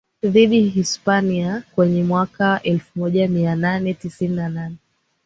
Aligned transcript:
dhidi 0.23 0.61
Hispania 0.67 1.63
kwenye 1.75 2.03
mwaka 2.03 2.63
elfumoja 2.63 3.27
mianane 3.27 3.93
tisini 3.93 4.35
na 4.35 4.49
nane 4.49 4.75